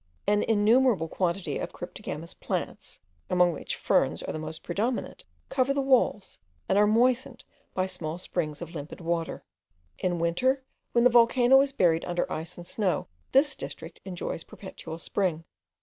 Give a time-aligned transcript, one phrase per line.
[0.25, 5.79] An innumerable quantity of cryptogamous plants, among which ferns are the most predominant, cover the
[5.81, 7.43] walls, and are moistened
[7.75, 9.43] by small springs of limpid water.
[9.99, 14.97] In winter, when the volcano is buried under ice and snow, this district enjoys perpetual
[14.97, 15.43] spring.